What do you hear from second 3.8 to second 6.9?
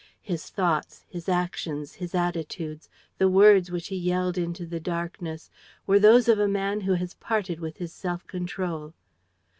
he yelled into the darkness were those of a man